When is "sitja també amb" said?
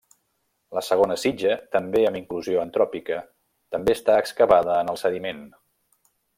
1.23-2.19